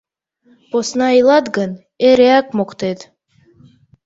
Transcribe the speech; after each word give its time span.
Посна 0.69 1.07
илат 1.19 1.45
гын, 1.57 1.71
эреак 2.09 2.47
моктет. 2.57 2.99